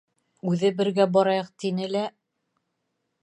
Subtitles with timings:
[0.51, 2.05] —Үҙе бергә барайыҡ тине лә...